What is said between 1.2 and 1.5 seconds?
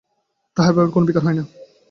হয় না।